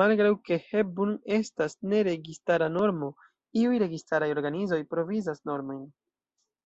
[0.00, 3.10] Malgraŭ ke Hepburn estas ne registara normo,
[3.64, 5.84] iuj registaraj organizoj provizas normojn.